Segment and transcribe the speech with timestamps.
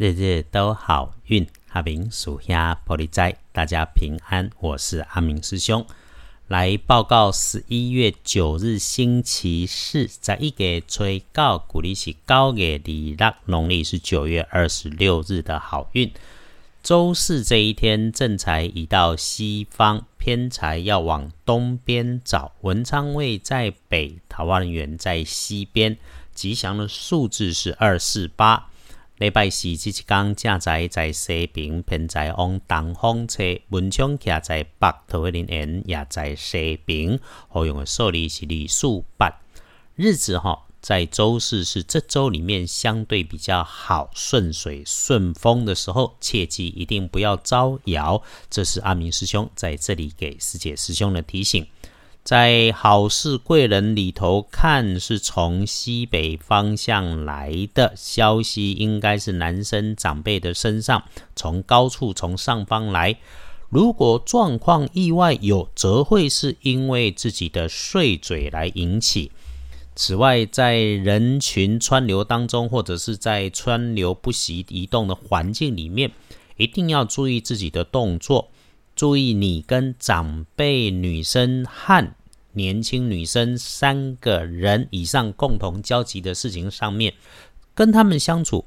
[0.00, 4.48] 日日都好运，阿明属下玻璃斋，大家平安。
[4.58, 5.84] 我是阿明师兄，
[6.48, 16.10] 来报告十一月九日星期四，在一个吹告，鼓励是高月里六，农历是九月二十六日的好运。
[16.82, 22.52] 周四这一天，正财移到西方，偏财要往东边找。
[22.62, 25.98] 文昌位在北，桃花人缘在西边。
[26.32, 28.69] 吉祥的数字是二四八。
[29.20, 37.20] 礼拜四这一天，正在在西平，偏在往东方侧，文昌徛在北，桃花林园也在西边。
[37.50, 39.42] 好用的数字是二数八。
[39.94, 48.22] 日子哈，在周四是这周里面相对比较好、顺水顺风的时候，切记一定不要招摇。
[48.48, 51.66] 这是阿明师兄在这里给师姐师兄的提醒。
[52.30, 61.02] 在好事贵人里头看，是从西北方向来的消息，应该是男生长辈的身上，
[61.34, 63.16] 从高处从上方来。
[63.68, 69.32] 如果状况意外有，则会是因为自己的碎嘴来引起。
[69.96, 76.12] 此外，在人群川流当中，或者是在川流不息移动的环境里面，
[76.56, 78.52] 一定要注意自己的动作。
[78.94, 82.14] 注意，你跟长辈、女生和
[82.52, 87.14] 年轻女生三个人以上共同交集的事情上面，
[87.74, 88.64] 跟他们相处，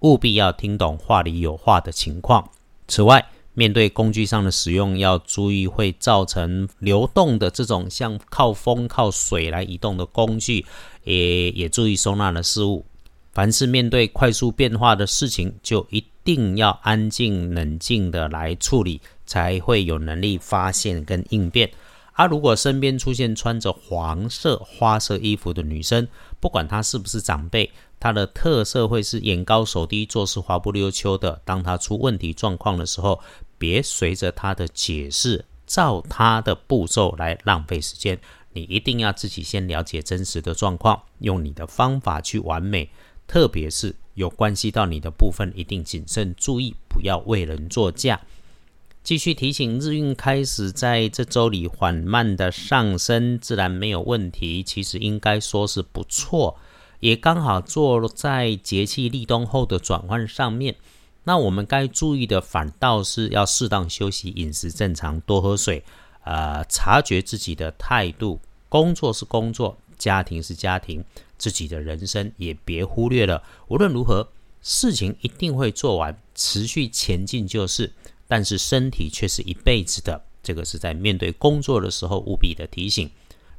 [0.00, 2.50] 务必要听懂话里有话的情况。
[2.88, 10.64] 此外，面对工具上的使用，要注意会造成流动的这种像靠风、靠水来移动的工具，
[11.04, 12.84] 也也注意收纳的事物。
[13.32, 19.00] 凡是面对快速变化的事情，就一定要安静冷静的来处理。
[19.26, 21.68] 才会有能力发现跟应变。
[22.16, 26.08] 而如果身边出现穿着黄色花色衣服的女生，
[26.40, 31.42] 不管她是不是长辈，她的特色会是眼高手低，做事滑不溜秋的。
[31.44, 33.20] 当她出问题状况的时候，
[33.58, 38.18] 别随着她的解释，照她的步骤来浪费时间。
[38.54, 42.88] 你一定要自己先了解真实的状况，用你的方法去完美。
[43.26, 48.18] 特别是有关系到你的部分，一定谨慎注意，不要为人作嫁。
[49.06, 54.64] 继续提醒，日运开始在这周里缓慢的上升，自然没有问题。
[54.64, 56.58] 其实应该说是不错，
[56.98, 60.74] 也刚好坐在节气立冬后的转换上面。
[61.22, 65.84] 那我们该注意的，反倒是要适当休息，饮食正常，多喝水。
[66.24, 71.04] 呃，察觉自己的态度，工作是工作，家庭是家庭，
[71.38, 73.40] 自己的人生也别忽略了。
[73.68, 74.26] 无论如何，
[74.62, 77.92] 事情一定会做完，持续前进就是。
[78.28, 83.10] 但是身体却是一辈子的，这个是在面对工作的时候务必的提醒。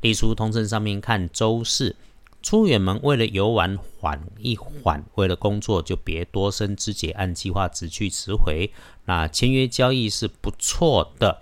[0.00, 1.94] 隶书通证上面看周四
[2.42, 8.70] 出远门，为了游玩缓一缓，为了工作就别多生枝节，按计划直去直回。
[9.04, 11.40] 那签约交易是不错的，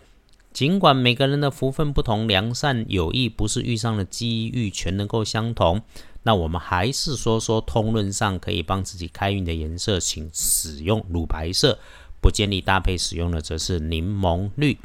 [0.52, 5.80] 尽管每个人的福分不同，良善有益不是遇上了机遇全能够相同。
[6.22, 11.78] 那我们还是说说通论上可以帮自己开运的颜色，请使用乳白色。
[12.20, 14.78] 不建议搭配使用的则是柠檬绿。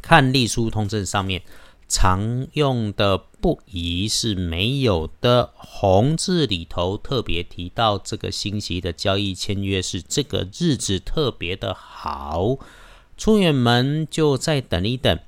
[0.00, 1.42] 看隶书通证上面
[1.88, 12.58] 常用的不宜是没有的，红字里头特别提到这个星期的交易签约是这个日子特别的好。
[13.16, 15.18] 出远门就再等一等，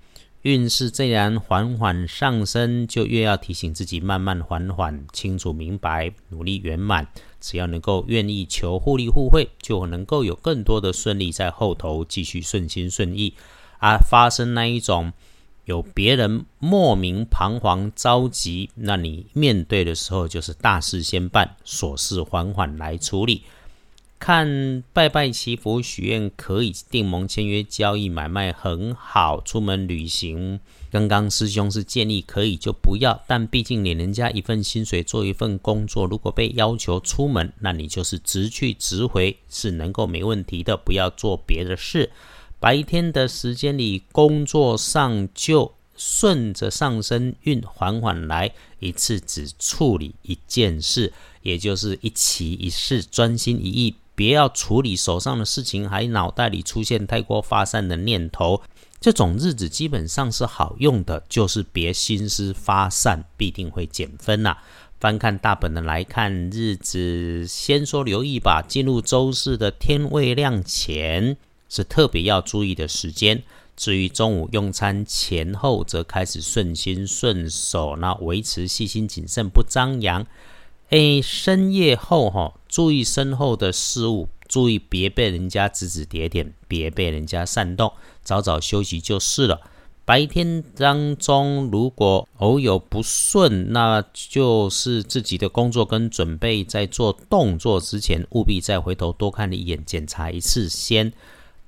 [0.43, 7.07] 运势自然缓缓上升，就越要提醒自己慢慢缓缓，清楚明白，努力圆满。
[7.41, 13.35] 只要能够愿意求互利互惠，就能够有更多的顺利在后头继续顺心顺意。
[13.79, 15.13] 而发生那一种
[15.67, 23.43] 有别人莫名彷徨着急，那你面对的时候就是大事先办，琐事缓缓来处理。
[24.21, 30.61] 看拜拜祈福许愿可以订盟签约交易买卖很好，出门旅行。
[30.91, 42.11] 刚刚师兄是建议可以就不要，但毕竟领人家一份薪水做一份工作，如果被要求出门，那你就是直去直回是能够没问题的，不要做别的事。
[42.59, 53.95] 白天的时间里工作上就顺着上升运缓缓来，一次只处理一件事，也就是一期一事，专心一意。
[54.15, 58.61] 别要处理手上的事情，还脑袋里出现太过发散的念头。
[59.01, 64.59] 这种日子基本上是好用的，就是别心思发散，必定会减分呐。
[64.99, 68.63] 翻看大本的来看日子，先说留意吧。
[68.69, 71.39] 进入周四的天未亮前
[71.71, 73.43] 是特别要注意的时间。
[73.75, 80.27] 至于中午用餐前后，则开始顺心顺手，那维持细心谨慎，不张扬。
[80.91, 87.93] 哎，深夜后哈，注意身后的事物，注意别被人家指指点点，别被人家煽动，
[88.25, 89.61] 早早休息就是了。
[90.05, 101.13] 白天当中如果偶有不顺，那就是自己的工作跟准备在做动作之前，务必再回头多看一眼，检查一次先。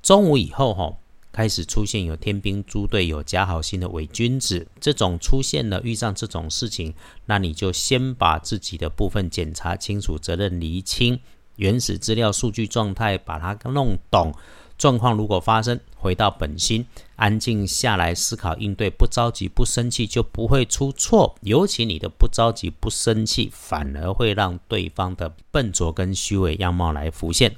[0.02, 0.94] 中午以后，哈。
[1.32, 6.92] 开始出现有天兵猪队友、假好心的伪君子，这种出现了遇上这种事情，
[7.24, 11.18] 那你就先把自己的部分检查清楚，责任厘清，
[11.56, 14.32] 原始资料、数据状态把它弄懂。
[14.78, 16.84] 状况如果发生，回到本心，
[17.14, 21.36] 安静下来思考应对，不着急、不生气，就不会出错。
[21.42, 27.54] 尤其你的不着急、不生气，反而会让对方的笨拙跟虚伪样貌来浮现。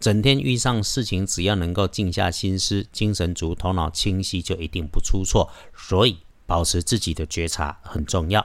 [0.00, 5.50] 整天遇上事情，只要能够静下心思，精神足，头脑清晰，就一定不出错。
[5.76, 8.44] 所以保持自己的觉察很重要。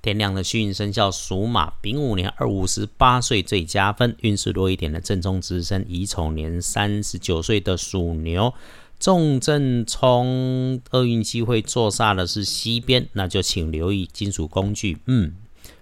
[0.00, 8.54] 天亮的幸运生肖属马，丙午年二五十八岁最加分，运势弱一点的正冲直生乙丑年三十九岁的属牛，
[8.98, 15.34] 重正冲厄运机会坐煞的是西边，那就请留意金属工具，嗯，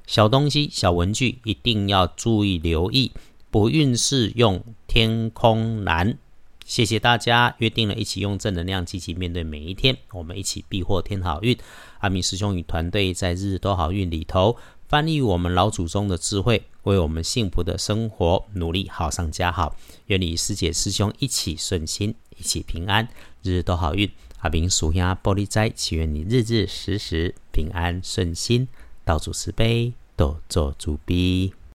[0.07, 3.13] 小东西、小文具一定要注意留意。
[3.51, 6.19] 不运势用天空蓝，
[6.65, 11.57] 谢谢大家，约定了一起用正能量积极面对每一天，我们一起必获天好运。
[12.01, 14.57] 阿明师兄与团队在日日都好运里头，
[14.89, 19.77] 翻译我们老祖宗的智慧，为我们幸福的生活努力好上加好。
[20.07, 23.09] 愿你师姐师兄一起顺心，一起平安，
[23.43, 24.11] 日日都好运。
[24.41, 28.69] 阿明属下玻璃斋，祈愿你日日时时平安顺心，
[29.05, 31.55] 道主慈悲，多做主逼。